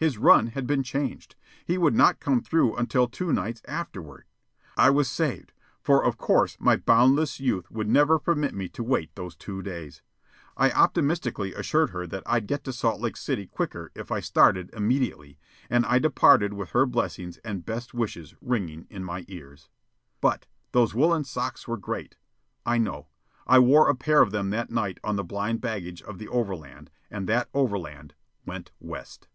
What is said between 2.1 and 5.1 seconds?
come through until two nights afterward. I was